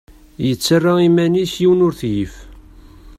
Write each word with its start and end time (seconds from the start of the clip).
Yettarra 0.47 0.93
iman-is 1.07 1.53
yiwen 1.61 1.83
ur 1.87 1.93
t-yif. 1.99 2.33